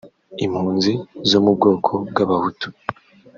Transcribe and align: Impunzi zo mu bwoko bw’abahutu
Impunzi 0.45 0.91
zo 1.29 1.39
mu 1.43 1.51
bwoko 1.57 1.91
bw’abahutu 2.09 2.67